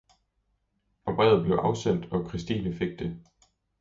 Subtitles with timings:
[1.05, 3.15] Og brevet blev afsendt og Christine fik det.